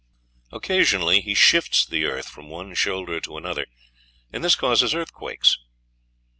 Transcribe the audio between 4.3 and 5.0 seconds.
and this causes